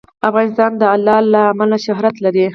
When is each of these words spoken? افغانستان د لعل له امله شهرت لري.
افغانستان 0.29 0.71
د 0.81 0.83
لعل 1.05 1.25
له 1.33 1.41
امله 1.53 1.77
شهرت 1.85 2.15
لري. 2.25 2.45